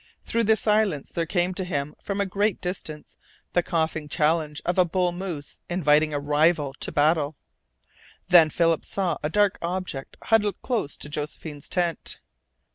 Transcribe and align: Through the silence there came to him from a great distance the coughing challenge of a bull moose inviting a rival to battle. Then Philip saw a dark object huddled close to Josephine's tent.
Through 0.25 0.45
the 0.45 0.55
silence 0.55 1.11
there 1.11 1.27
came 1.27 1.53
to 1.53 1.63
him 1.63 1.93
from 2.01 2.19
a 2.19 2.25
great 2.25 2.59
distance 2.59 3.17
the 3.53 3.61
coughing 3.61 4.07
challenge 4.09 4.59
of 4.65 4.79
a 4.79 4.83
bull 4.83 5.11
moose 5.11 5.59
inviting 5.69 6.11
a 6.11 6.19
rival 6.19 6.73
to 6.79 6.91
battle. 6.91 7.35
Then 8.27 8.49
Philip 8.49 8.83
saw 8.83 9.19
a 9.21 9.29
dark 9.29 9.59
object 9.61 10.17
huddled 10.23 10.59
close 10.63 10.97
to 10.97 11.07
Josephine's 11.07 11.69
tent. 11.69 12.17